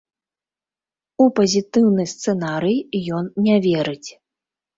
У 1.25 1.27
пазітыўны 1.39 2.03
сцэнарый 2.15 2.77
ён 3.19 3.25
не 3.45 3.55
верыць. 3.69 4.09